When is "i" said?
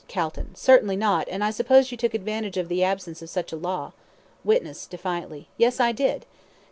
1.43-1.51, 5.79-5.91